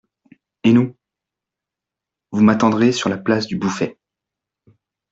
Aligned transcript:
Et 0.63 0.73
nous? 0.73 0.95
Vous 2.31 2.41
m'attendrez 2.41 2.91
sur 2.91 3.07
la 3.07 3.19
place 3.19 3.45
du 3.45 3.55
Bouffay. 3.55 3.99